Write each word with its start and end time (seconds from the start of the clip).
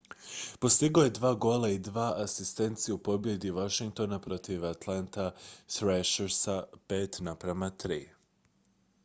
postigao 0.59 1.03
je 1.03 1.11
2 1.13 1.37
gola 1.37 1.67
i 1.69 1.79
2 1.79 2.23
asistencije 2.23 2.95
u 2.95 3.03
pobjedi 3.09 3.51
washingtona 3.59 4.19
protiv 4.21 4.65
atlanta 4.71 5.31
thrashersa 5.67 6.63
5:3 6.87 8.05